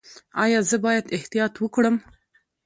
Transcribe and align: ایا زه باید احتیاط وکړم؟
ایا 0.43 0.59
زه 0.69 0.77
باید 0.85 1.05
احتیاط 1.17 1.53
وکړم؟ 1.59 1.95